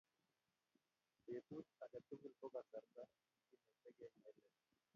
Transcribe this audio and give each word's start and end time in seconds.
petut 1.25 1.65
age 1.83 1.99
tugul 2.07 2.31
ko 2.39 2.47
kasarta 2.55 3.03
ne 3.49 3.55
kinetigei 3.61 4.11
nelel 4.23 4.49